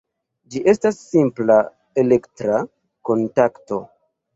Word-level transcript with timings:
Ĝi 0.55 0.61
estas 0.73 1.01
simpla 1.11 1.59
elektra 2.05 2.67
kontakto. 3.13 3.85